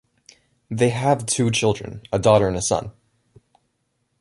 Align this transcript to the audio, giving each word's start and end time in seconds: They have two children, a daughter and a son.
They 0.71 0.89
have 0.89 1.27
two 1.27 1.51
children, 1.51 2.01
a 2.11 2.17
daughter 2.17 2.47
and 2.47 2.57
a 2.57 2.61
son. 2.63 2.91